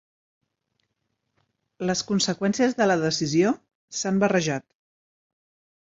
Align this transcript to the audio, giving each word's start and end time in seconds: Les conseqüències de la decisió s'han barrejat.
Les 1.91 2.03
conseqüències 2.13 2.75
de 2.83 2.89
la 2.91 2.99
decisió 3.05 3.55
s'han 4.01 4.23
barrejat. 4.27 4.71